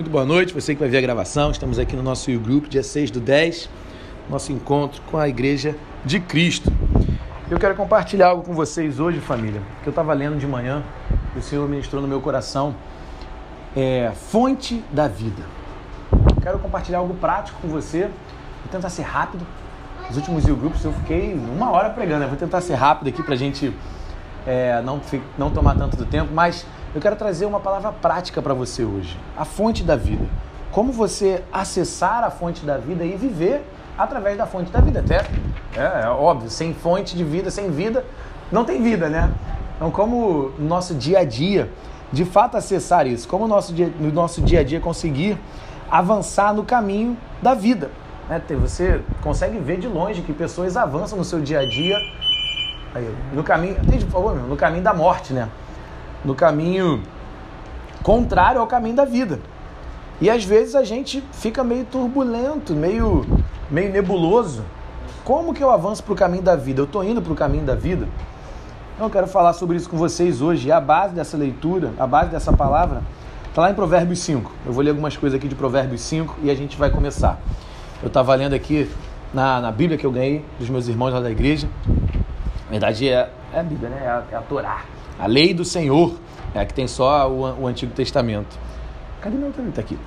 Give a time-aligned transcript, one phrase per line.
[0.00, 1.50] Muito boa noite, você que vai ver a gravação.
[1.50, 3.68] Estamos aqui no nosso grupo, dia 6 do 10,
[4.30, 5.76] nosso encontro com a Igreja
[6.06, 6.72] de Cristo.
[7.50, 10.82] Eu quero compartilhar algo com vocês hoje, família, que eu estava lendo de manhã
[11.36, 12.74] e o Senhor ministrou no meu coração.
[13.76, 15.42] É fonte da vida.
[16.42, 18.04] Quero compartilhar algo prático com você.
[18.04, 19.46] Vou tentar ser rápido.
[20.08, 22.20] Nos últimos grupos eu fiquei uma hora pregando.
[22.20, 22.26] Né?
[22.26, 23.70] Vou tentar ser rápido aqui para a gente
[24.46, 25.00] é, não,
[25.36, 29.18] não tomar tanto do tempo, mas eu quero trazer uma palavra prática para você hoje:
[29.36, 30.24] a fonte da vida.
[30.72, 33.64] Como você acessar a fonte da vida e viver
[33.98, 35.00] através da fonte da vida.
[35.00, 35.26] Até
[35.76, 38.04] é, é óbvio, sem fonte de vida, sem vida,
[38.50, 39.30] não tem vida, né?
[39.76, 41.70] Então, como no nosso dia a dia,
[42.12, 45.38] de fato acessar isso, como no nosso dia, no nosso dia a dia conseguir
[45.90, 47.90] avançar no caminho da vida.
[48.28, 48.40] Né?
[48.60, 51.96] Você consegue ver de longe que pessoas avançam no seu dia a dia
[52.94, 55.48] Aí, no caminho, atende por favor, meu, no caminho da morte, né?
[56.24, 57.02] No caminho
[58.02, 59.38] contrário ao caminho da vida.
[60.20, 63.24] E às vezes a gente fica meio turbulento, meio,
[63.70, 64.64] meio nebuloso.
[65.24, 66.80] Como que eu avanço para o caminho da vida?
[66.80, 68.06] Eu estou indo para o caminho da vida?
[68.94, 70.68] Então eu quero falar sobre isso com vocês hoje.
[70.68, 73.02] E a base dessa leitura, a base dessa palavra,
[73.48, 74.52] está lá em Provérbios 5.
[74.66, 77.40] Eu vou ler algumas coisas aqui de Provérbios 5 e a gente vai começar.
[78.02, 78.90] Eu estava lendo aqui
[79.32, 81.66] na, na Bíblia que eu ganhei dos meus irmãos lá da igreja.
[82.70, 84.00] Na verdade, é, é a Bíblia, né?
[84.04, 84.84] É a, é a Torá.
[85.18, 86.14] A lei do Senhor,
[86.54, 88.56] é que tem só o, o Antigo Testamento.
[89.20, 89.72] Cadê meu também?
[89.72, 89.98] Tá aqui.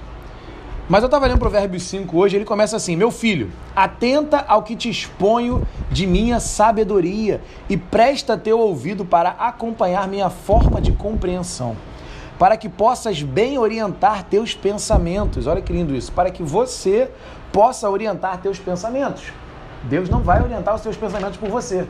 [0.87, 4.77] Mas eu estava lendo Provérbios 5 hoje, ele começa assim: Meu filho, atenta ao que
[4.77, 11.75] te exponho de minha sabedoria e presta teu ouvido para acompanhar minha forma de compreensão,
[12.39, 15.47] para que possas bem orientar teus pensamentos.
[15.47, 17.11] Olha que lindo isso, para que você
[17.51, 19.33] possa orientar teus pensamentos.
[19.83, 21.85] Deus não vai orientar os seus pensamentos por você.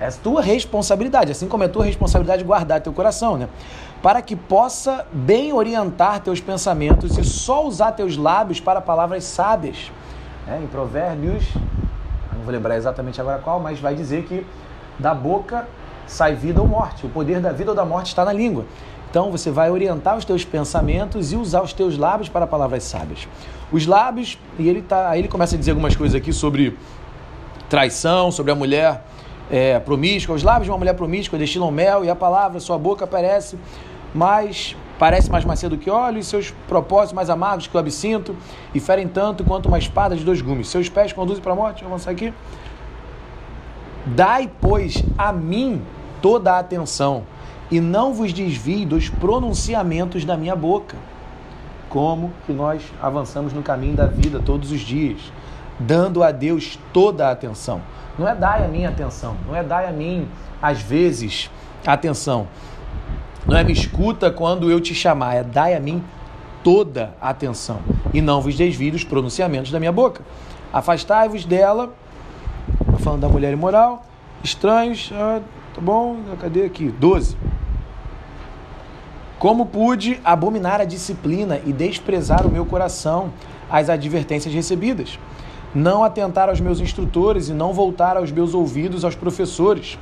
[0.00, 3.48] É tua responsabilidade, assim como é tua responsabilidade guardar teu coração, né?
[4.00, 9.90] Para que possa bem orientar teus pensamentos e só usar teus lábios para palavras sábias.
[10.46, 11.44] É, em Provérbios,
[12.32, 14.46] não vou lembrar exatamente agora qual, mas vai dizer que
[14.98, 15.66] da boca
[16.06, 17.04] sai vida ou morte.
[17.04, 18.66] O poder da vida ou da morte está na língua.
[19.10, 23.26] Então você vai orientar os teus pensamentos e usar os teus lábios para palavras sábias.
[23.72, 26.78] Os lábios, e ele tá, aí ele começa a dizer algumas coisas aqui sobre
[27.68, 29.02] traição, sobre a mulher
[29.50, 33.06] é, promíscua, os lábios de uma mulher promíscua destilam mel e a palavra, sua boca
[33.06, 33.58] parece
[34.14, 38.34] mais parece mais macia do que óleo e seus propósitos mais amargos que o absinto
[38.74, 40.68] e ferem tanto quanto uma espada de dois gumes.
[40.68, 41.84] Seus pés conduzem para a morte.
[41.84, 42.34] Vamos avançar aqui.
[44.04, 45.80] Dai, pois, a mim
[46.20, 47.24] toda a atenção
[47.70, 50.96] e não vos desvie dos pronunciamentos da minha boca.
[51.88, 55.20] Como que nós avançamos no caminho da vida todos os dias,
[55.78, 57.80] dando a Deus toda a atenção.
[58.18, 60.28] Não é dar a mim atenção, não é dar a mim,
[60.60, 61.48] às vezes,
[61.86, 62.48] atenção.
[63.46, 66.02] Não é me escuta quando eu te chamar, é dai a mim
[66.64, 67.80] toda a atenção
[68.12, 70.22] e não vos desvie dos pronunciamentos da minha boca.
[70.72, 71.94] Afastai-vos dela,
[72.98, 74.04] falando da mulher imoral,
[74.42, 75.40] estranhos, ah,
[75.74, 76.88] tá bom, cadê aqui?
[76.90, 77.36] 12.
[79.38, 83.32] Como pude abominar a disciplina e desprezar o meu coração
[83.70, 85.18] as advertências recebidas?
[85.74, 89.98] Não atentar aos meus instrutores e não voltar aos meus ouvidos aos professores.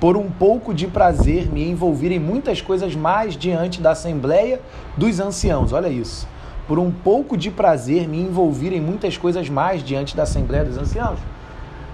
[0.00, 4.60] Por um pouco de prazer me envolver em muitas coisas mais diante da assembleia
[4.96, 5.72] dos anciãos.
[5.72, 6.26] Olha isso.
[6.66, 10.76] Por um pouco de prazer me envolver em muitas coisas mais diante da assembleia dos
[10.76, 11.18] anciãos.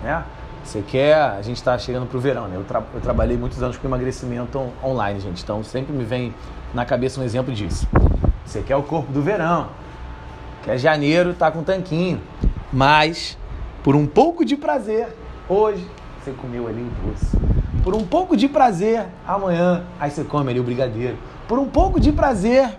[0.03, 0.23] Né?
[0.65, 1.17] Você quer.
[1.17, 2.57] A gente está chegando para o verão, né?
[2.57, 5.43] Eu, tra eu, trabalhei muitos anos com emagrecimento on online, gente.
[5.43, 6.35] Então sempre me vem
[6.75, 7.89] na cabeça um exemplo disso.
[8.45, 9.69] Você quer o corpo do verão.
[10.65, 12.21] Quer janeiro, tá com tanquinho.
[12.73, 13.39] Mas,
[13.83, 15.09] por um pouco de prazer,
[15.49, 15.87] hoje
[16.21, 17.37] você comeu ali um doce.
[17.83, 21.17] Por um pouco de prazer, amanhã aí você come ali o brigadeiro.
[21.47, 22.77] Por um pouco de prazer,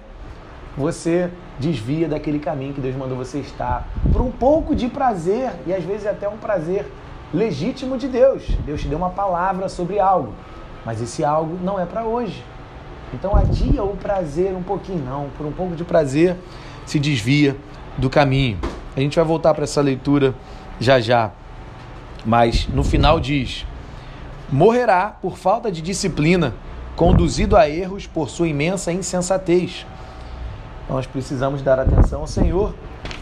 [0.77, 3.87] você desvia daquele caminho que Deus mandou você estar.
[4.11, 6.85] Por um pouco de prazer, e às vezes até um prazer
[7.33, 8.43] legítimo de Deus.
[8.65, 10.33] Deus te deu uma palavra sobre algo,
[10.85, 12.43] mas esse algo não é para hoje.
[13.11, 15.29] Então adia o prazer um pouquinho, não.
[15.35, 16.35] Por um pouco de prazer,
[16.85, 17.55] se desvia
[17.97, 18.59] do caminho.
[18.99, 20.35] A gente vai voltar para essa leitura
[20.77, 21.31] já já.
[22.25, 23.65] Mas no final diz:
[24.51, 26.53] morrerá por falta de disciplina,
[26.97, 29.87] conduzido a erros por sua imensa insensatez.
[30.89, 32.75] Nós precisamos dar atenção ao Senhor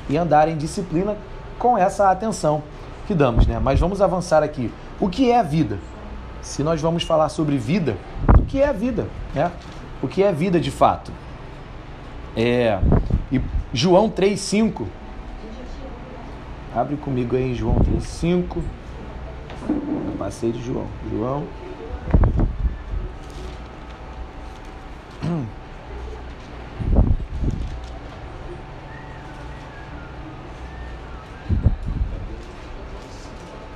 [0.10, 1.16] e andar em disciplina
[1.60, 2.64] com essa atenção
[3.06, 3.60] que damos, né?
[3.60, 4.74] Mas vamos avançar aqui.
[5.00, 5.78] O que é a vida?
[6.42, 7.98] Se nós vamos falar sobre vida,
[8.36, 9.52] o que é a vida, né?
[10.02, 11.12] O que é vida de fato?
[12.36, 12.80] É,
[13.32, 13.40] e
[13.72, 14.88] João 3:5
[16.78, 18.64] Abre comigo aí em João 35.
[20.20, 20.86] Passei de João.
[21.10, 21.44] João.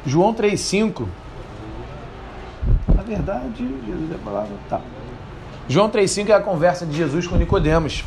[0.05, 1.07] João 3,5.
[2.93, 4.51] Na verdade, Jesus é a palavra.
[4.69, 4.79] Tá.
[5.67, 8.03] João 3,5 é a conversa de Jesus com Nicodemos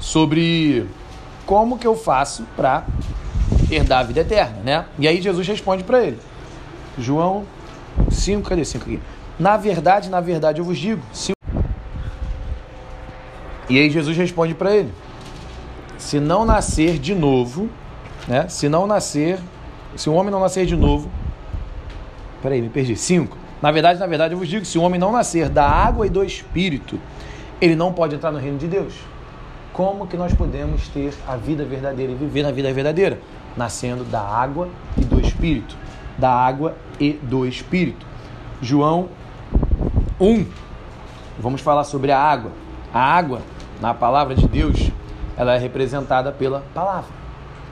[0.00, 0.88] sobre
[1.44, 2.86] como que eu faço para
[3.70, 4.84] herdar a vida eterna, né?
[4.98, 6.18] E aí Jesus responde para ele.
[6.98, 7.44] João
[8.10, 9.00] 5, cadê 5 aqui?
[9.38, 11.02] Na verdade, na verdade eu vos digo.
[11.12, 11.32] Se...
[13.68, 14.92] E aí Jesus responde para ele:
[15.96, 17.70] Se não nascer de novo,
[18.26, 18.48] né?
[18.48, 19.38] Se não nascer,
[19.96, 21.10] se o homem não nascer de novo,
[22.42, 22.96] peraí, me perdi.
[22.96, 23.36] 5.
[23.62, 26.10] Na verdade, na verdade eu vos digo: se o homem não nascer da água e
[26.10, 26.98] do espírito,
[27.60, 28.94] ele não pode entrar no reino de Deus.
[29.80, 33.18] Como que nós podemos ter a vida verdadeira e viver na vida verdadeira?
[33.56, 35.74] Nascendo da água e do espírito.
[36.18, 38.04] Da água e do espírito.
[38.60, 39.08] João
[40.20, 40.44] 1.
[41.38, 42.52] Vamos falar sobre a água.
[42.92, 43.40] A água,
[43.80, 44.90] na palavra de Deus,
[45.34, 47.14] ela é representada pela palavra.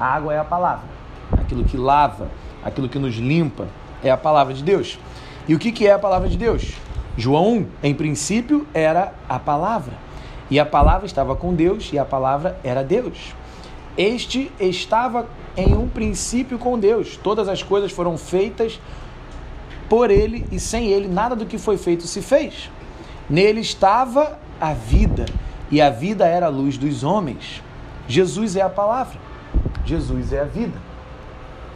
[0.01, 0.89] A água é a palavra.
[1.33, 2.31] Aquilo que lava,
[2.65, 3.67] aquilo que nos limpa,
[4.03, 4.99] é a palavra de Deus.
[5.47, 6.73] E o que, que é a palavra de Deus?
[7.19, 10.08] João 1, em princípio era a palavra.
[10.51, 13.35] E a palavra estava com Deus e a palavra era Deus.
[13.97, 17.19] Este estava em um princípio com Deus.
[17.23, 18.81] Todas as coisas foram feitas
[19.89, 22.71] por ele e sem ele nada do que foi feito se fez.
[23.29, 25.27] Nele estava a vida
[25.71, 27.63] e a vida era a luz dos homens.
[28.07, 29.19] Jesus é a palavra,
[29.85, 30.79] Jesus é a vida.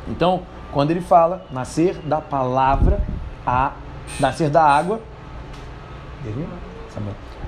[0.08, 0.42] Então,
[0.72, 3.00] quando ele fala nascer da palavra,
[3.46, 3.72] a
[4.18, 5.00] nascer da água,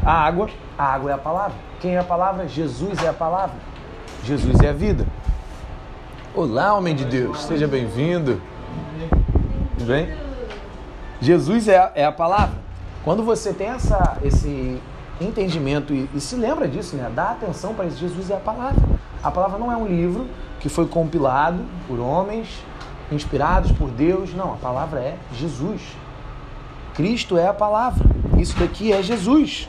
[0.04, 0.48] a água,
[0.78, 1.56] a água é a palavra.
[1.80, 2.48] Quem é a palavra?
[2.48, 3.56] Jesus é a palavra.
[4.22, 5.06] Jesus é a vida.
[6.34, 8.40] Olá, homem de Deus, seja bem-vindo.
[9.78, 10.14] Tudo bem?
[11.20, 12.56] Jesus é a, é a palavra.
[13.04, 14.80] Quando você tem essa, esse
[15.20, 17.10] entendimento e, e, se lembra disso, né?
[17.14, 17.98] dá atenção para isso.
[17.98, 18.82] Jesus é a palavra.
[19.22, 20.26] A palavra não é um livro
[20.58, 22.64] que foi compilado por homens
[23.12, 24.34] inspirados por Deus.
[24.34, 25.80] Não, a palavra é Jesus.
[26.94, 28.04] Cristo é a palavra.
[28.38, 29.68] Isso daqui é Jesus.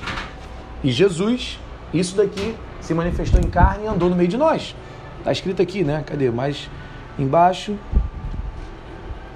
[0.84, 1.60] E Jesus,
[1.94, 4.76] isso daqui se manifestou em carne e andou no meio de nós.
[5.20, 6.04] Está escrito aqui, né?
[6.06, 6.30] Cadê?
[6.30, 6.70] Mais
[7.18, 7.78] embaixo.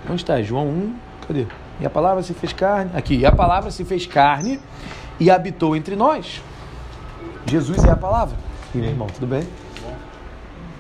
[0.07, 0.41] Onde está?
[0.41, 0.95] João 1.
[1.27, 1.47] Cadê?
[1.80, 2.91] E a palavra se fez carne.
[2.94, 4.59] Aqui, e a palavra se fez carne
[5.19, 6.41] e habitou entre nós.
[7.45, 8.38] Jesus é a palavra.
[8.75, 9.47] E meu irmão, tudo bem?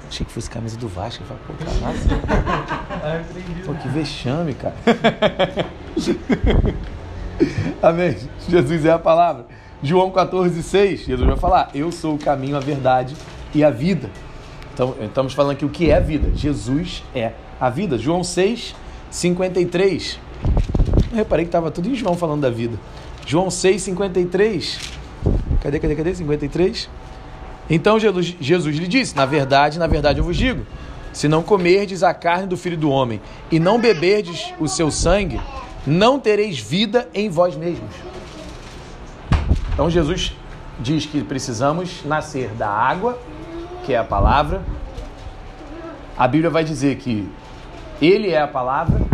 [0.07, 1.23] Achei que fosse camisa do Vasco.
[1.23, 3.25] falei, pô, cara,
[3.65, 4.75] pô, que vexame, cara.
[7.81, 8.15] Amém.
[8.47, 9.45] Jesus é a palavra.
[9.81, 13.15] João 14, 6, Jesus vai falar: Eu sou o caminho, a verdade
[13.53, 14.09] e a vida.
[14.73, 16.31] Então, estamos falando aqui o que é vida.
[16.35, 17.97] Jesus é a vida.
[17.97, 18.75] João 6,
[19.09, 20.19] 53.
[21.11, 22.77] Eu reparei que estava tudo em João falando da vida.
[23.25, 24.79] João 6, 53.
[25.61, 26.15] Cadê, cadê, cadê?
[26.15, 26.89] 53.
[27.69, 30.65] Então Jesus, Jesus lhe disse: Na verdade, na verdade eu vos digo:
[31.13, 33.21] se não comerdes a carne do filho do homem
[33.51, 35.39] e não beberdes o seu sangue,
[35.85, 37.93] não tereis vida em vós mesmos.
[39.73, 40.35] Então Jesus
[40.79, 43.17] diz que precisamos nascer da água,
[43.85, 44.61] que é a palavra.
[46.17, 47.27] A Bíblia vai dizer que
[48.01, 49.09] Ele é a palavra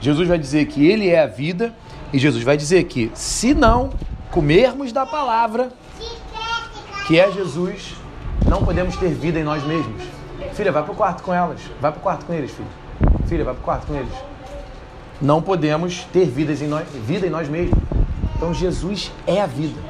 [0.00, 1.74] Jesus vai dizer que Ele é a vida,
[2.12, 3.90] e Jesus vai dizer que se não
[4.30, 5.70] comermos da palavra,
[7.06, 7.94] que é Jesus,
[8.46, 10.02] não podemos ter vida em nós mesmos.
[10.52, 11.60] Filha, vai para o quarto com elas.
[11.80, 12.68] Vai para o quarto com eles, filha.
[13.26, 14.12] Filha, vai para o quarto com eles.
[15.20, 17.78] Não podemos ter vidas em nós, vida em nós mesmos.
[18.36, 19.80] Então Jesus é a vida.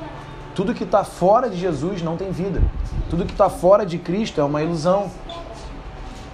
[0.54, 2.62] Tudo que está fora de Jesus não tem vida.
[3.10, 5.10] Tudo que está fora de Cristo é uma ilusão.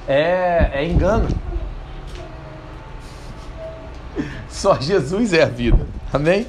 [0.07, 1.29] É, é engano.
[4.49, 5.87] Só Jesus é a vida.
[6.13, 6.47] Amém?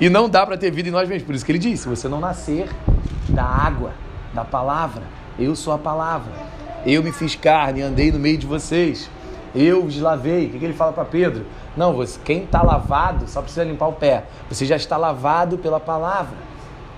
[0.00, 1.26] E não dá para ter vida em nós mesmos.
[1.26, 2.68] Por isso que ele disse: se você não nascer
[3.28, 3.92] da água,
[4.34, 5.02] da palavra,
[5.38, 6.32] eu sou a palavra.
[6.84, 9.10] Eu me fiz carne, andei no meio de vocês.
[9.54, 10.46] Eu os lavei.
[10.46, 11.44] O que, ele fala para Pedro?
[11.76, 14.24] Não, você, quem está lavado só precisa limpar o pé.
[14.48, 16.36] Você já está lavado pela palavra.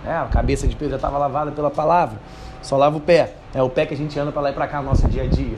[0.05, 2.19] É, a cabeça de Pedro já estava lavada pela palavra.
[2.63, 3.35] Só lava o pé.
[3.55, 5.25] É o pé que a gente anda para lá e para cá no nosso dia
[5.25, 5.57] a dia.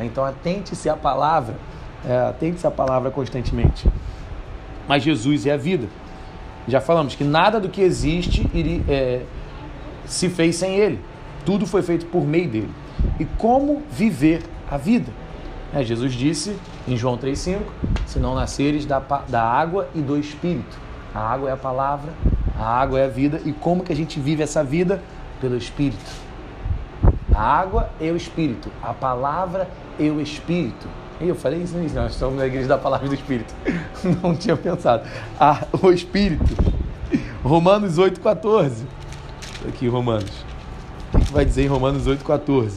[0.00, 1.54] Então atente-se à palavra.
[2.06, 3.88] É, atente-se à palavra constantemente
[4.88, 5.88] mas Jesus é a vida.
[6.68, 8.46] Já falamos que nada do que existe
[8.88, 9.22] é,
[10.04, 11.00] se fez sem Ele.
[11.44, 12.70] Tudo foi feito por meio dele.
[13.20, 15.12] E como viver a vida?
[15.72, 16.56] É, Jesus disse
[16.86, 17.60] em João 3,5:
[18.06, 20.78] Se não nasceres da, da água e do Espírito.
[21.14, 22.12] A água é a palavra,
[22.58, 23.40] a água é a vida.
[23.44, 25.00] E como que a gente vive essa vida?
[25.40, 26.26] Pelo Espírito.
[27.34, 30.88] A água é o Espírito, a palavra é o Espírito.
[31.20, 33.54] E eu falei isso, não, nós estamos na igreja da palavra do Espírito.
[34.22, 35.08] Não tinha pensado.
[35.40, 36.44] Ah, o Espírito.
[37.42, 38.84] Romanos 8,14.
[39.66, 40.44] Aqui, Romanos.
[41.14, 42.72] O que vai dizer em Romanos 8,14?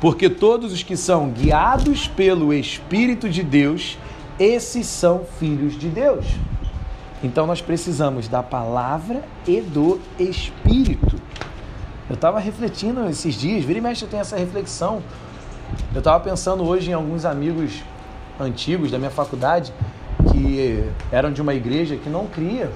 [0.00, 3.98] Porque todos os que são guiados pelo Espírito de Deus,
[4.38, 6.26] esses são filhos de Deus.
[7.22, 11.16] Então nós precisamos da palavra e do Espírito.
[12.08, 15.02] Eu estava refletindo esses dias, vira e mexe eu tenho essa reflexão.
[15.92, 17.82] Eu estava pensando hoje em alguns amigos
[18.38, 19.72] antigos da minha faculdade
[20.30, 22.70] que eram de uma igreja que não cria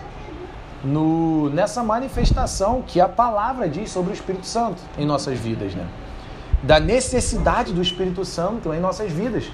[0.82, 5.86] no, nessa manifestação que a palavra diz sobre o Espírito Santo em nossas vidas, né?
[6.62, 9.50] Da necessidade do Espírito Santo em nossas vidas.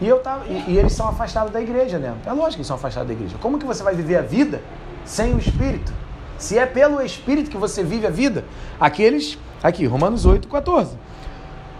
[0.00, 2.14] E, eu tava, e, e eles são afastados da igreja, né?
[2.24, 3.36] É lógico que eles são afastados da igreja.
[3.40, 4.62] Como que você vai viver a vida
[5.04, 5.92] sem o Espírito?
[6.38, 8.44] Se é pelo Espírito que você vive a vida,
[8.78, 10.96] aqueles, aqui, Romanos 8, 14.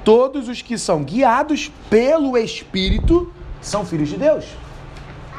[0.04, 4.45] Todos os que são guiados pelo Espírito são filhos de Deus.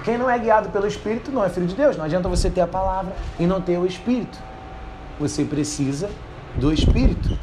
[0.05, 1.97] Quem não é guiado pelo Espírito não é filho de Deus.
[1.97, 4.37] Não adianta você ter a palavra e não ter o Espírito.
[5.19, 6.09] Você precisa
[6.55, 7.37] do Espírito.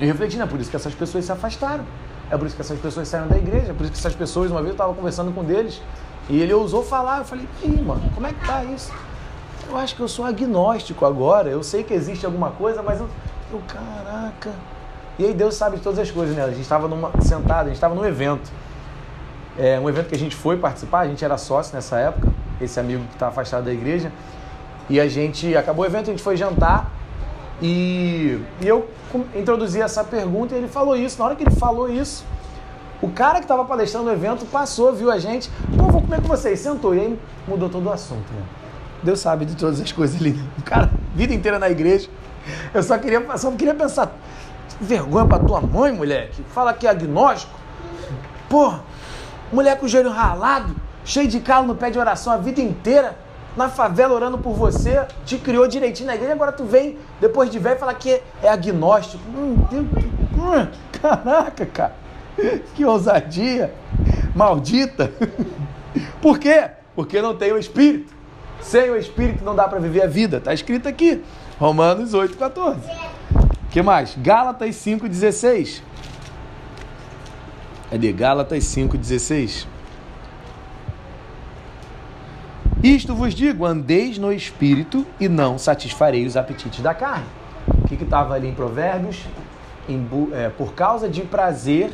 [0.00, 1.84] E refletindo, é por isso que essas pessoas se afastaram.
[2.30, 3.70] É por isso que essas pessoas saíram da igreja.
[3.70, 5.80] É por isso que essas pessoas, uma vez eu estava conversando com um deles
[6.28, 7.18] e ele ousou falar.
[7.18, 8.92] Eu falei, ih, mano, como é que tá isso?
[9.68, 11.48] Eu acho que eu sou agnóstico agora.
[11.48, 13.08] Eu sei que existe alguma coisa, mas eu,
[13.52, 14.52] eu caraca.
[15.18, 16.42] E aí Deus sabe de todas as coisas, né?
[16.42, 16.88] A gente estava
[17.20, 18.50] sentado, a gente estava num evento.
[19.56, 22.80] É, um evento que a gente foi participar, a gente era sócio nessa época, esse
[22.80, 24.10] amigo que está afastado da igreja.
[24.90, 26.90] E a gente acabou o evento, a gente foi jantar
[27.62, 28.88] e, e eu
[29.34, 31.18] introduzi essa pergunta e ele falou isso.
[31.18, 32.24] Na hora que ele falou isso,
[33.00, 36.28] o cara que estava palestrando no evento passou, viu a gente, pô, vou comer com
[36.28, 36.94] vocês, sentou.
[36.94, 38.42] E aí mudou todo o assunto, né?
[39.02, 40.40] Deus sabe de todas as coisas ali.
[40.58, 42.08] O cara, vida inteira na igreja.
[42.72, 44.12] Eu só queria, só queria pensar,
[44.80, 46.42] vergonha pra tua mãe, moleque.
[46.54, 47.52] Fala que é agnóstico.
[48.48, 48.74] Pô,
[49.52, 53.23] mulher com o joelho ralado, cheio de calo no pé de oração a vida inteira
[53.56, 57.58] na favela orando por você, te criou direitinho na igreja, agora tu vem, depois de
[57.58, 59.22] velho, falar que é agnóstico.
[59.28, 60.68] Hum, hum,
[61.00, 62.04] caraca, cara.
[62.74, 63.72] Que ousadia.
[64.34, 65.12] Maldita.
[66.20, 66.70] Por quê?
[66.94, 68.12] Porque não tem o Espírito.
[68.60, 70.38] Sem o Espírito não dá para viver a vida.
[70.38, 71.22] Está escrito aqui.
[71.58, 72.80] Romanos 8, 14.
[73.70, 74.16] que mais?
[74.20, 75.82] Gálatas 5, 16.
[77.92, 79.68] É de Gálatas 5, 16.
[82.84, 87.24] Isto vos digo: andeis no espírito e não satisfarei os apetites da carne.
[87.66, 89.24] O que estava ali em Provérbios?
[89.88, 91.90] Em, é, por causa de prazer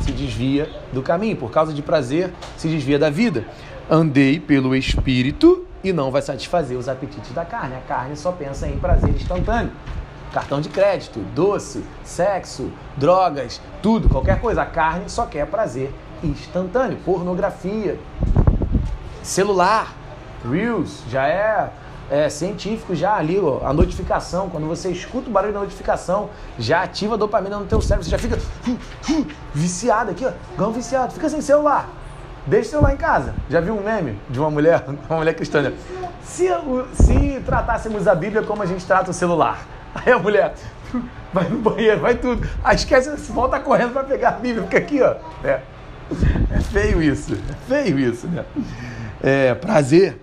[0.00, 3.44] se desvia do caminho, por causa de prazer se desvia da vida.
[3.90, 7.74] Andei pelo espírito e não vai satisfazer os apetites da carne.
[7.74, 9.72] A carne só pensa em prazer instantâneo.
[10.32, 14.62] Cartão de crédito, doce, sexo, drogas, tudo, qualquer coisa.
[14.62, 15.92] A carne só quer prazer
[16.24, 16.96] instantâneo.
[17.04, 17.98] Pornografia,
[19.22, 19.99] celular,
[20.48, 21.70] Reels, já é,
[22.10, 26.82] é científico já ali, ó, a notificação, quando você escuta o barulho da notificação, já
[26.82, 28.38] ativa a dopamina no teu cérebro, você já fica
[29.54, 31.88] viciado aqui, ó, igual viciado, fica sem celular.
[32.46, 33.34] Deixa o celular em casa.
[33.48, 35.62] Já viu um meme de uma mulher, uma mulher cristã?
[35.62, 35.72] Né?
[36.22, 36.48] Se,
[36.94, 40.54] se tratássemos a Bíblia como a gente trata o celular, aí a mulher
[41.32, 42.48] vai no banheiro, vai tudo.
[42.64, 45.16] Aí esquece, volta correndo para pegar a Bíblia, fica aqui, ó.
[45.44, 45.60] É,
[46.50, 48.44] é feio isso, é feio isso, né?
[49.22, 50.18] É, prazer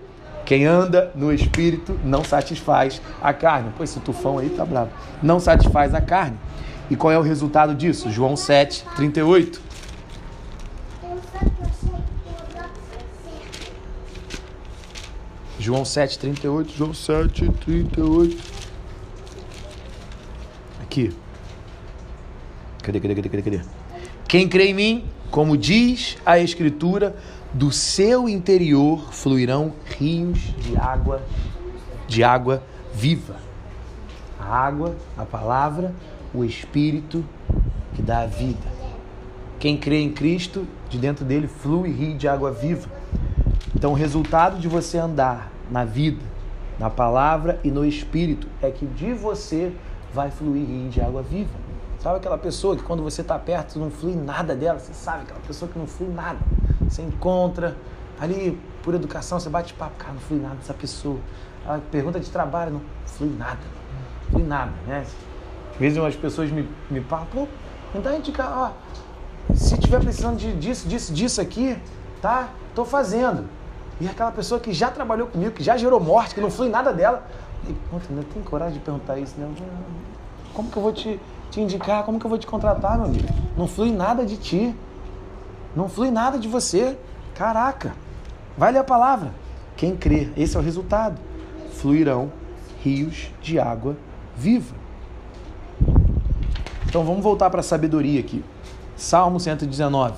[0.48, 3.70] quem anda no espírito não satisfaz a carne.
[3.76, 4.90] Pô, esse tufão aí tá bravo.
[5.22, 6.38] Não satisfaz a carne.
[6.90, 8.10] E qual é o resultado disso?
[8.10, 9.60] João 7, 38.
[15.60, 16.72] João 7, 38.
[16.72, 18.38] João 7, 38.
[20.82, 21.14] Aqui.
[22.82, 23.60] Cadê, cadê, cadê, cadê, cadê?
[24.26, 27.14] Quem crê em mim, como diz a Escritura,
[27.52, 31.22] do seu interior fluirão rios de água,
[32.06, 32.62] de água
[32.92, 33.36] viva.
[34.38, 35.94] A água, a palavra,
[36.34, 37.24] o Espírito
[37.94, 38.78] que dá a vida.
[39.58, 42.88] Quem crê em Cristo, de dentro dele flui rio de água viva.
[43.74, 46.22] Então, o resultado de você andar na vida,
[46.78, 49.72] na palavra e no Espírito é que de você
[50.12, 51.50] vai fluir rio de água viva.
[51.98, 54.78] Sabe aquela pessoa que quando você está perto não flui nada dela?
[54.78, 56.38] Você sabe aquela pessoa que não flui nada.
[56.88, 57.76] Você encontra
[58.20, 61.18] ali por educação, você bate papo, cara, não flui nada dessa pessoa.
[61.64, 63.58] Ela pergunta de trabalho, não flui nada.
[64.24, 65.04] Não flui nada, né?
[65.72, 67.46] Às vezes umas pessoas me, me pô,
[67.94, 68.70] então a gente, ó,
[69.54, 71.76] se tiver precisando de, disso, disso, disso aqui,
[72.20, 72.48] tá?
[72.74, 73.48] Tô fazendo.
[74.00, 76.92] E aquela pessoa que já trabalhou comigo, que já gerou morte, que não flui nada
[76.92, 77.26] dela.
[77.66, 77.74] E,
[78.12, 79.48] não tem coragem de perguntar isso, né?
[80.52, 82.04] Como que eu vou te, te indicar?
[82.04, 83.28] Como que eu vou te contratar, meu amigo?
[83.56, 84.76] Não flui nada de ti.
[85.74, 86.96] Não flui nada de você.
[87.34, 87.94] Caraca,
[88.56, 89.32] vai ler a palavra.
[89.76, 91.20] Quem crê, esse é o resultado.
[91.74, 92.32] Fluirão
[92.82, 93.96] rios de água
[94.36, 94.74] viva.
[96.86, 98.42] Então vamos voltar para a sabedoria aqui.
[98.96, 100.14] Salmo 119.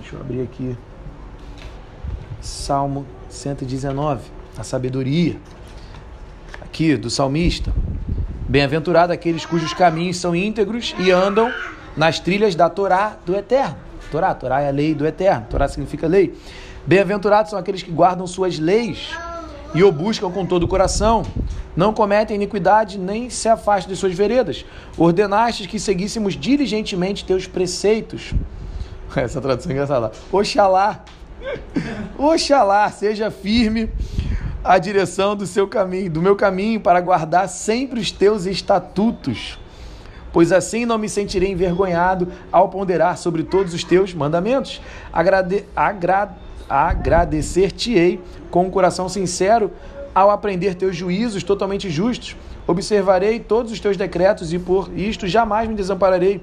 [0.00, 0.76] Deixa eu abrir aqui.
[2.40, 5.36] Salmo 119, a sabedoria.
[6.60, 7.72] Aqui do salmista.
[8.48, 11.52] Bem-aventurado aqueles cujos caminhos são íntegros e andam
[11.96, 13.87] nas trilhas da Torá do Eterno.
[14.10, 15.46] Torá, Torá é a lei do Eterno.
[15.48, 16.34] Torá significa lei.
[16.86, 19.10] Bem-aventurados são aqueles que guardam suas leis
[19.74, 21.22] e o buscam com todo o coração.
[21.76, 24.64] Não cometem iniquidade, nem se afastam de suas veredas.
[24.96, 28.32] Ordenaste que seguíssemos diligentemente teus preceitos.
[29.14, 30.12] Essa tradução é engraçada.
[30.32, 31.04] Oxalá,
[32.18, 33.90] oxalá seja firme
[34.64, 39.58] a direção do seu caminho, do meu caminho, para guardar sempre os teus estatutos.
[40.32, 44.80] Pois assim não me sentirei envergonhado ao ponderar sobre todos os teus mandamentos.
[45.12, 46.32] Agrade, agrade
[46.68, 48.20] agradecer-te-ei
[48.50, 49.72] com um coração sincero
[50.14, 52.36] ao aprender teus juízos totalmente justos.
[52.66, 56.42] Observarei todos os teus decretos e por isto jamais me desampararei.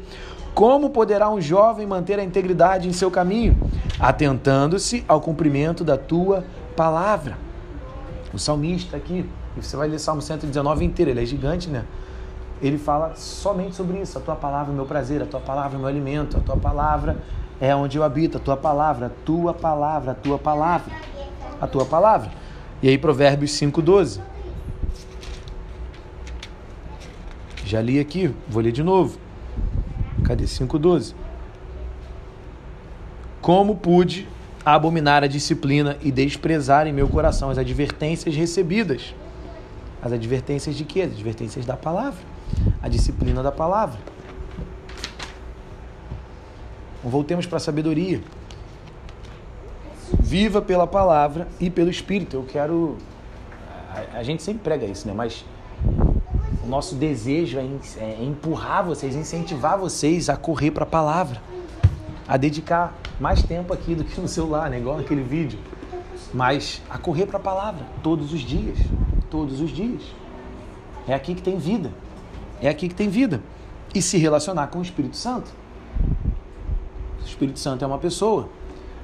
[0.54, 3.58] Como poderá um jovem manter a integridade em seu caminho?
[4.00, 7.38] Atentando-se ao cumprimento da tua palavra.
[8.34, 11.84] O salmista aqui, você vai ler Salmo 119 inteiro, ele é gigante, né?
[12.62, 14.18] Ele fala somente sobre isso.
[14.18, 16.40] A tua palavra é o meu prazer, a tua palavra é o meu alimento, a
[16.40, 17.18] tua palavra
[17.60, 20.94] é onde eu habito, a tua palavra, a tua palavra, a tua palavra,
[21.60, 22.32] a tua palavra.
[22.82, 24.20] E aí, Provérbios 5,12.
[27.66, 29.18] Já li aqui, vou ler de novo.
[30.24, 31.14] Cadê 5,12?
[33.42, 34.28] Como pude
[34.66, 39.14] abominar a disciplina e desprezar em meu coração as advertências recebidas?
[40.02, 41.02] As advertências de quê?
[41.02, 42.35] As advertências da palavra.
[42.86, 43.98] A disciplina da palavra.
[47.04, 48.22] Voltemos para a sabedoria.
[50.20, 52.36] Viva pela palavra e pelo Espírito.
[52.36, 52.96] Eu quero.
[53.90, 55.16] A, a gente sempre prega isso, né?
[55.16, 55.44] Mas
[56.64, 61.42] o nosso desejo é, é empurrar vocês, incentivar vocês a correr para a palavra,
[62.28, 64.78] a dedicar mais tempo aqui do que no celular, né?
[64.78, 65.58] igual naquele vídeo,
[66.32, 68.78] mas a correr para a palavra todos os dias,
[69.32, 70.04] todos os dias.
[71.08, 71.92] É aqui que tem vida,
[72.62, 73.42] é aqui que tem vida.
[73.94, 75.52] E se relacionar com o Espírito Santo.
[77.22, 78.50] O Espírito Santo é uma pessoa.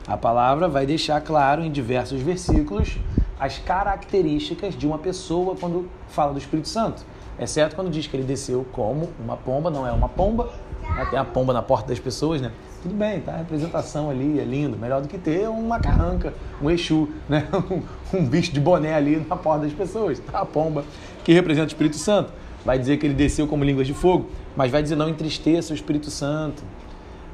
[0.07, 2.97] A palavra vai deixar claro em diversos versículos
[3.39, 7.03] as características de uma pessoa quando fala do Espírito Santo.
[7.39, 10.51] Exceto quando diz que ele desceu como uma pomba, não é uma pomba,
[10.95, 11.07] né?
[11.09, 12.51] tem a pomba na porta das pessoas, né?
[12.83, 13.33] Tudo bem, tá?
[13.33, 17.47] A representação ali é lindo, melhor do que ter uma carranca, um Exu, né?
[18.13, 20.41] Um, um bicho de boné ali na porta das pessoas, tá?
[20.41, 20.83] A pomba
[21.23, 22.31] que representa o Espírito Santo.
[22.63, 25.75] Vai dizer que ele desceu como línguas de fogo, mas vai dizer não entristeça o
[25.75, 26.63] Espírito Santo.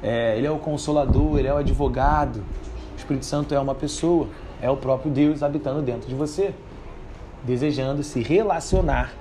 [0.02, 2.42] É, ele é o consolador, ele é o advogado.
[2.94, 4.28] O Espírito Santo é uma pessoa,
[4.60, 6.54] é o próprio Deus habitando dentro de você,
[7.44, 9.12] desejando se relacionar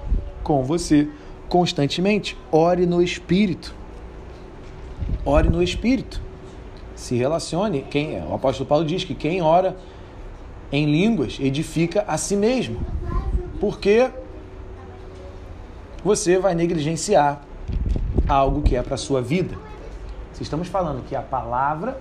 [0.43, 1.09] com você
[1.49, 2.37] constantemente.
[2.51, 3.75] Ore no Espírito.
[5.25, 6.21] Ore no Espírito.
[6.95, 7.85] Se relacione.
[7.89, 9.75] Quem, o apóstolo Paulo diz que quem ora
[10.71, 12.79] em línguas edifica a si mesmo.
[13.59, 14.09] Porque
[16.07, 17.41] você vai negligenciar
[18.29, 19.57] algo que é para a sua vida.
[20.31, 21.99] Se estamos falando que a palavra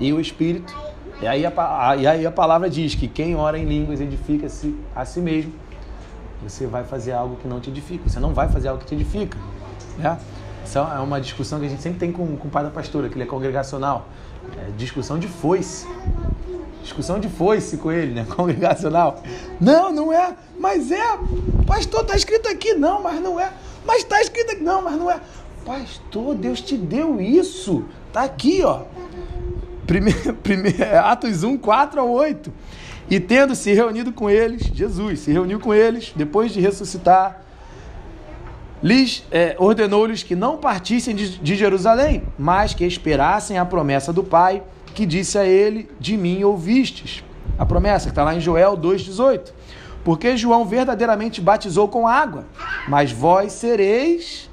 [0.00, 0.74] e o Espírito,
[1.20, 5.04] e aí a, e aí a palavra diz que quem ora em línguas edifica-se a
[5.04, 5.52] si mesmo,
[6.42, 8.94] você vai fazer algo que não te edifica, você não vai fazer algo que te
[8.94, 9.36] edifica.
[9.98, 10.18] Né?
[10.64, 13.10] Isso é uma discussão que a gente sempre tem com, com o pai da pastora,
[13.10, 14.06] que ele é congregacional.
[14.56, 15.86] É discussão de foice.
[16.82, 18.26] Discussão de foice com ele, né?
[18.34, 19.22] Congregacional.
[19.60, 20.34] Não, não é.
[20.58, 21.18] Mas é.
[21.66, 22.74] Pastor, tá escrito aqui.
[22.74, 23.52] Não, mas não é.
[23.84, 24.62] Mas tá escrito aqui.
[24.62, 25.20] Não, mas não é.
[25.64, 27.84] Pastor, Deus te deu isso.
[28.12, 28.82] Tá aqui, ó.
[29.86, 32.52] Primeiro, primeiro, Atos 1, 4 a 8.
[33.10, 37.42] E tendo se reunido com eles, Jesus se reuniu com eles, depois de ressuscitar,
[38.82, 44.22] lhes é, ordenou-lhes que não partissem de, de Jerusalém, mas que esperassem a promessa do
[44.22, 44.62] Pai,
[44.98, 47.22] que disse a ele: De mim ouvistes.
[47.56, 49.52] A promessa que está lá em Joel 2,18.
[50.04, 52.46] Porque João verdadeiramente batizou com água,
[52.88, 54.48] mas vós sereis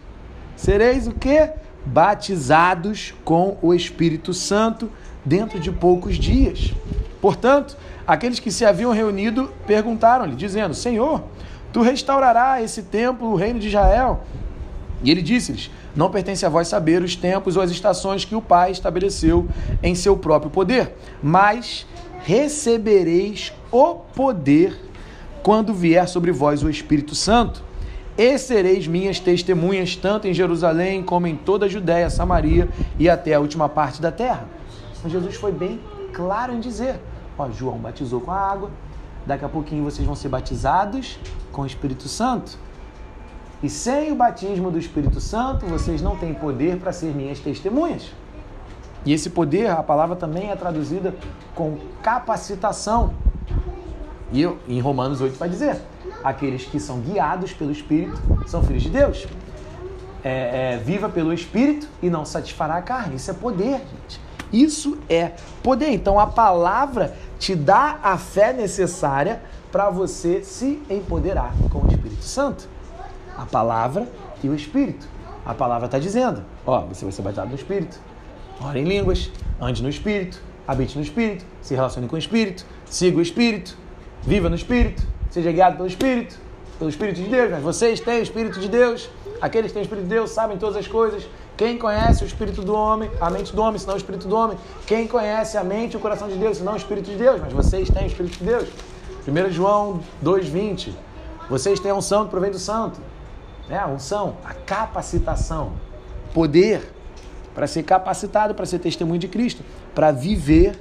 [0.55, 1.49] Sereis o que?
[1.85, 4.89] Batizados com o Espírito Santo
[5.23, 6.73] dentro de poucos dias.
[7.21, 7.75] Portanto,
[8.07, 11.23] aqueles que se haviam reunido perguntaram-lhe, dizendo: Senhor,
[11.73, 14.23] tu restaurarás esse templo, o reino de Israel?
[15.03, 18.41] E ele disse-lhes: Não pertence a vós saber os tempos ou as estações que o
[18.41, 19.47] Pai estabeleceu
[19.83, 21.85] em seu próprio poder, mas
[22.23, 24.79] recebereis o poder
[25.43, 27.63] quando vier sobre vós o Espírito Santo
[28.17, 33.33] e sereis minhas testemunhas tanto em Jerusalém como em toda a Judéia, Samaria e até
[33.33, 34.47] a última parte da terra.
[34.97, 35.79] Então Jesus foi bem
[36.13, 36.99] claro em dizer:
[37.37, 38.71] ó, João batizou com a água,
[39.25, 41.19] daqui a pouquinho vocês vão ser batizados
[41.51, 42.57] com o Espírito Santo.
[43.65, 48.11] E sem o batismo do Espírito Santo, vocês não têm poder para ser minhas testemunhas.
[49.03, 51.15] E esse poder, a palavra também é traduzida
[51.55, 53.15] com capacitação.
[54.31, 55.81] E eu, em Romanos 8 vai dizer:
[56.23, 59.25] aqueles que são guiados pelo Espírito são filhos de Deus.
[60.23, 63.15] É, é, viva pelo Espírito e não satisfará a carne.
[63.15, 64.21] Isso é poder, gente.
[64.53, 65.31] Isso é
[65.63, 65.89] poder.
[65.89, 72.25] Então a palavra te dá a fé necessária para você se empoderar com o Espírito
[72.25, 72.74] Santo.
[73.37, 74.07] A palavra
[74.43, 75.07] e o Espírito.
[75.45, 77.99] A palavra está dizendo: ó, você vai ser batizado no Espírito.
[78.61, 83.17] Ore em línguas, ande no Espírito, habite no Espírito, se relacione com o Espírito, siga
[83.17, 83.77] o Espírito,
[84.21, 86.39] viva no Espírito, seja guiado pelo Espírito,
[86.79, 87.51] pelo Espírito de Deus.
[87.51, 89.09] Mas vocês têm o Espírito de Deus,
[89.41, 91.27] aqueles que têm o Espírito de Deus sabem todas as coisas.
[91.57, 94.57] Quem conhece o Espírito do homem, a mente do homem, senão o Espírito do homem?
[94.85, 97.39] Quem conhece a mente e o coração de Deus, senão o Espírito de Deus?
[97.39, 98.67] Mas vocês têm o Espírito de Deus.
[99.27, 100.91] 1 João 2,20.
[101.49, 102.99] Vocês têm a unção que provém do santo.
[103.69, 105.73] É, a unção, a capacitação,
[106.33, 106.95] poder
[107.55, 109.63] para ser capacitado para ser testemunho de Cristo,
[109.95, 110.77] para viver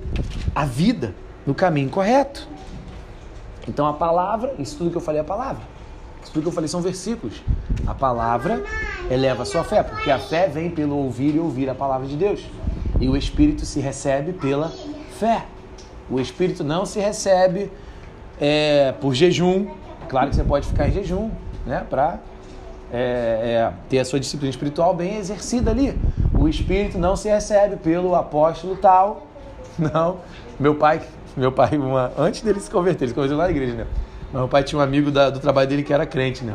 [0.52, 1.14] a vida
[1.46, 2.48] no caminho correto.
[3.68, 5.62] Então a palavra, isso tudo que eu falei é a palavra.
[6.22, 7.40] Isso tudo que eu falei são versículos.
[7.86, 8.62] A palavra
[9.08, 12.16] eleva a sua fé, porque a fé vem pelo ouvir e ouvir a palavra de
[12.16, 12.44] Deus.
[13.00, 14.72] E o Espírito se recebe pela
[15.18, 15.46] fé.
[16.10, 17.70] O Espírito não se recebe
[18.40, 19.68] é, por jejum.
[20.08, 21.30] Claro que você pode ficar em jejum,
[21.64, 21.86] né?
[21.88, 22.18] Para
[22.94, 25.98] é, é, ter a sua disciplina espiritual bem exercida ali.
[26.32, 29.26] O Espírito não se recebe pelo apóstolo tal.
[29.76, 30.18] Não.
[30.60, 31.02] Meu pai,
[31.36, 33.86] meu pai, uma, antes dele se converter, ele se converteu lá na igreja, né?
[34.32, 36.54] Meu pai tinha um amigo da, do trabalho dele que era crente, né?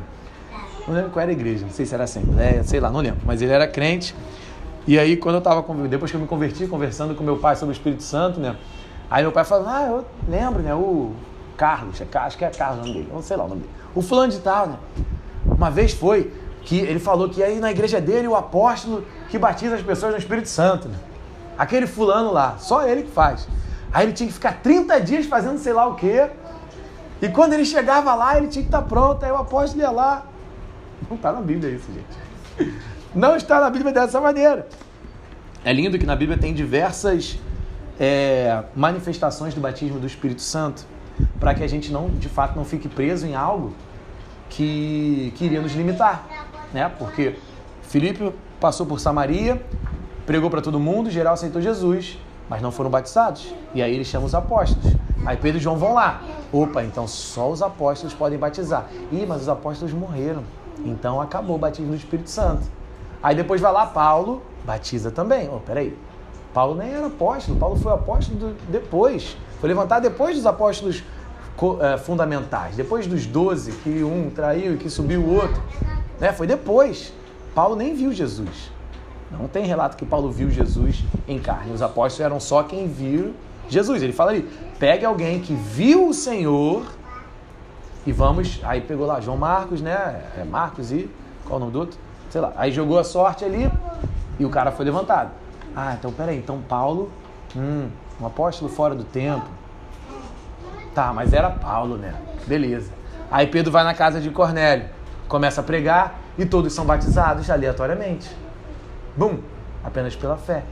[0.87, 3.19] Não lembro qual era a igreja, não sei se era Assembleia, sei lá, não lembro.
[3.25, 4.15] Mas ele era crente.
[4.87, 7.73] E aí, quando eu tava, depois que eu me converti, conversando com meu pai sobre
[7.73, 8.55] o Espírito Santo, né?
[9.11, 10.73] Aí meu pai falou, ah, eu lembro, né?
[10.73, 11.11] O
[11.57, 13.73] Carlos, é acho que é Carlos o nome dele, não sei lá o nome dele.
[13.93, 14.77] O fulano de tal, né?
[15.59, 19.75] Uma vez foi que ele falou que aí na igreja dele o apóstolo que batiza
[19.75, 20.95] as pessoas no Espírito Santo, né?
[21.57, 23.45] Aquele fulano lá, só ele que faz.
[23.91, 26.29] Aí ele tinha que ficar 30 dias fazendo sei lá o quê.
[27.21, 29.25] E quando ele chegava lá, ele tinha que estar pronto.
[29.25, 30.25] Aí o apóstolo ia lá.
[31.09, 32.73] Não está na Bíblia isso, gente.
[33.13, 34.65] Não está na Bíblia dessa maneira.
[35.65, 37.37] É lindo que na Bíblia tem diversas
[37.99, 40.85] é, manifestações do batismo do Espírito Santo
[41.37, 43.73] para que a gente não, de fato, não fique preso em algo
[44.49, 46.25] que, que iria nos limitar,
[46.73, 46.91] né?
[46.97, 47.35] Porque
[47.83, 49.61] Filipe passou por Samaria,
[50.25, 52.17] pregou para todo mundo, geral aceitou Jesus,
[52.49, 53.53] mas não foram batizados.
[53.73, 54.93] E aí ele chama os apóstolos.
[55.25, 56.21] Aí Pedro e João vão lá.
[56.51, 58.87] Opa, então só os apóstolos podem batizar.
[59.11, 60.43] Ih, mas os apóstolos morreram.
[60.83, 62.63] Então acabou o batismo do Espírito Santo.
[63.21, 65.49] Aí depois vai lá Paulo, batiza também.
[65.53, 65.97] Oh, peraí.
[66.53, 69.37] Paulo nem era apóstolo, Paulo foi apóstolo depois.
[69.59, 71.03] Foi levantado depois dos apóstolos
[72.03, 72.75] fundamentais.
[72.75, 75.61] Depois dos doze, que um traiu e que subiu o outro.
[76.19, 76.31] Né?
[76.31, 77.13] Foi depois.
[77.53, 78.71] Paulo nem viu Jesus.
[79.31, 81.71] Não tem relato que Paulo viu Jesus em carne.
[81.71, 83.33] Os apóstolos eram só quem viu
[83.67, 84.01] Jesus.
[84.01, 86.83] Ele fala ali: pegue alguém que viu o Senhor
[88.05, 88.59] e vamos.
[88.63, 90.23] Aí pegou lá João Marcos, né?
[90.37, 91.09] É Marcos e.
[91.45, 91.99] Qual o nome do outro?
[92.29, 92.53] Sei lá.
[92.55, 93.69] Aí jogou a sorte ali
[94.39, 95.31] e o cara foi levantado.
[95.75, 96.37] Ah, então peraí.
[96.37, 97.11] Então Paulo,
[97.55, 97.87] hum,
[98.19, 99.58] um apóstolo fora do tempo.
[100.99, 102.13] Tá, mas era Paulo, né?
[102.45, 102.91] Beleza.
[103.31, 104.85] Aí Pedro vai na casa de Cornélio,
[105.29, 108.29] começa a pregar e todos são batizados aleatoriamente.
[109.15, 109.37] Bum!
[109.81, 110.65] Apenas pela fé.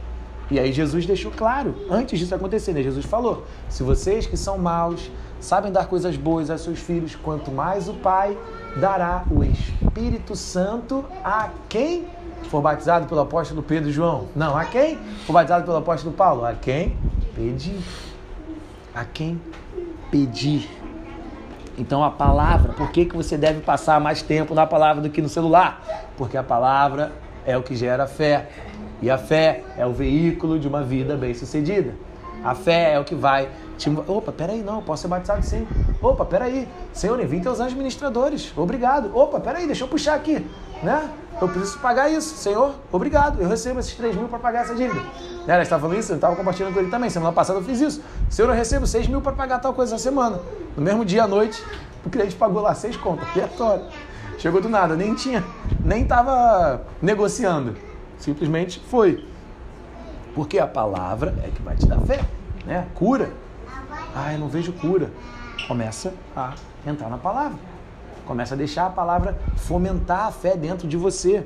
[0.51, 2.83] E aí Jesus deixou claro, antes disso acontecer, né?
[2.83, 5.09] Jesus falou: se vocês que são maus
[5.39, 8.37] sabem dar coisas boas a seus filhos, quanto mais o Pai
[8.75, 12.05] dará o Espírito Santo a quem
[12.49, 14.27] for batizado pelo apóstolo Pedro e João.
[14.35, 16.43] Não, a quem for batizado pelo apóstolo Paulo?
[16.43, 16.97] A quem
[17.33, 17.79] pedir.
[18.93, 19.39] A quem
[20.11, 20.69] pedir.
[21.77, 25.21] Então a palavra, por que, que você deve passar mais tempo na palavra do que
[25.21, 26.09] no celular?
[26.17, 27.11] Porque a palavra
[27.45, 28.49] é o que gera fé.
[29.01, 31.93] E a fé é o veículo de uma vida bem-sucedida.
[32.43, 33.89] A fé é o que vai te...
[34.07, 35.67] Opa, peraí, não, posso ser batizado sim.
[36.01, 38.51] Opa, peraí, Senhor, envie teus anjos ministradores.
[38.57, 39.15] Obrigado.
[39.15, 40.45] Opa, peraí, deixa eu puxar aqui,
[40.81, 41.09] né?
[41.39, 42.35] Eu preciso pagar isso.
[42.35, 43.39] Senhor, obrigado.
[43.39, 44.99] Eu recebo esses 3 mil para pagar essa dívida.
[45.45, 45.53] Né?
[45.53, 47.09] Ela estava falando isso, eu estava compartilhando com ele também.
[47.09, 48.01] Semana passada eu fiz isso.
[48.29, 50.39] Senhor, eu recebo 6 mil para pagar tal coisa essa semana.
[50.75, 51.63] No mesmo dia à noite,
[52.05, 53.85] o cliente pagou lá 6 contas, aleatório.
[54.39, 55.43] Chegou do nada, nem tinha,
[55.83, 57.75] nem estava negociando.
[58.19, 59.25] Simplesmente foi.
[60.35, 62.21] Porque a palavra é que vai te dar fé,
[62.65, 62.87] né?
[62.93, 63.31] Cura.
[64.15, 65.11] Ah, eu não vejo cura.
[65.67, 66.53] Começa a
[66.85, 67.57] entrar na palavra.
[68.25, 71.45] Começa a deixar a palavra fomentar a fé dentro de você.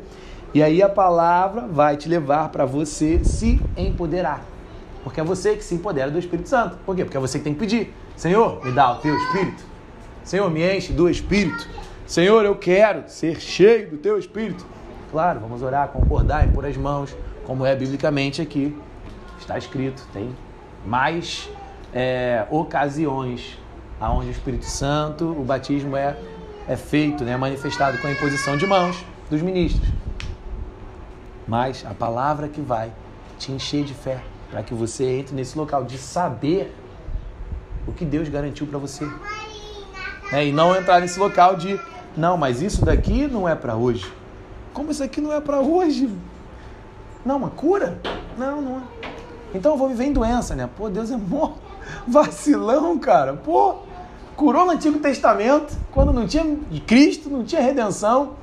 [0.54, 4.42] E aí a palavra vai te levar para você se empoderar.
[5.04, 6.78] Porque é você que se empodera do Espírito Santo.
[6.86, 7.04] Por quê?
[7.04, 7.94] Porque é você que tem que pedir.
[8.16, 9.64] Senhor, me dá o teu Espírito.
[10.24, 11.68] Senhor, me enche do Espírito.
[12.12, 14.66] Senhor, eu quero ser cheio do teu espírito.
[15.12, 18.78] Claro, vamos orar, concordar, impor as mãos, como é biblicamente aqui.
[19.40, 20.36] Está escrito, tem
[20.86, 21.50] mais
[21.94, 23.58] é, ocasiões
[24.00, 26.18] aonde o Espírito Santo, o batismo é,
[26.68, 29.88] é feito, né, manifestado com a imposição de mãos dos ministros.
[31.48, 32.92] Mas a palavra que vai
[33.38, 36.76] te encher de fé para que você entre nesse local de saber
[37.88, 39.08] o que Deus garantiu para você.
[40.32, 41.80] É, e não entrar nesse local de,
[42.16, 44.12] não, mas isso daqui não é para hoje.
[44.74, 46.10] Como isso aqui não é para hoje?
[47.26, 48.00] Não, uma cura?
[48.38, 48.82] Não, não é.
[49.54, 50.70] Então eu vou viver em doença, né?
[50.78, 51.54] Pô, Deus é mó
[52.08, 53.34] vacilão, cara.
[53.34, 53.76] Pô,
[54.36, 56.46] curou no Antigo Testamento, quando não tinha
[56.86, 58.34] Cristo, não tinha redenção.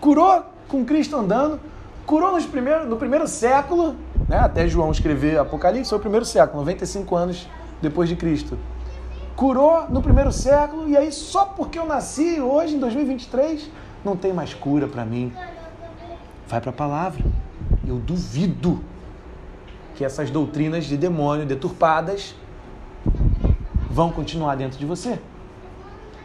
[0.00, 1.60] Curou com Cristo andando.
[2.06, 3.96] Curou nos primeiros, no primeiro século,
[4.28, 4.38] né?
[4.38, 7.48] até João escrever Apocalipse, foi o primeiro século, 95 anos
[7.80, 8.58] depois de Cristo.
[9.34, 13.70] Curou no primeiro século, e aí só porque eu nasci hoje, em 2023,
[14.04, 15.32] não tem mais cura para mim.
[16.46, 17.24] Vai para a palavra.
[17.86, 18.84] Eu duvido
[19.94, 22.34] que essas doutrinas de demônio deturpadas
[23.94, 25.20] vão continuar dentro de você.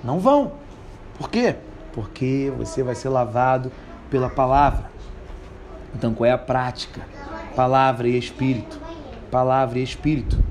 [0.03, 0.53] Não vão.
[1.19, 1.55] Por quê?
[1.93, 3.71] Porque você vai ser lavado
[4.09, 4.89] pela palavra.
[5.93, 7.01] Então, qual é a prática?
[7.55, 8.79] Palavra e espírito.
[9.29, 10.43] Palavra e espírito.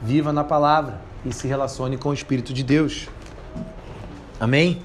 [0.00, 3.08] Viva na palavra e se relacione com o Espírito de Deus.
[4.38, 4.80] Amém?